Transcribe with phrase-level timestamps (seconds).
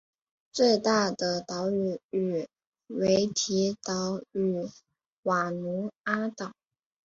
[0.51, 2.49] 最大的岛屿为
[2.87, 4.67] 维提岛与
[5.21, 6.53] 瓦努阿岛。